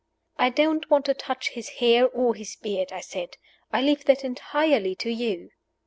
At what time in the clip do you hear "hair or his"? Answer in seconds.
1.77-2.55